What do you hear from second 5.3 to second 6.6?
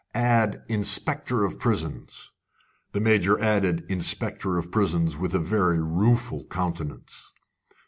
a very rueful